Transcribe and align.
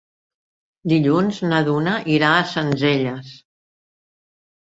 Dilluns 0.93 1.41
na 1.51 1.59
Duna 1.67 1.93
irà 2.15 2.31
a 2.37 2.47
Sencelles. 2.53 3.29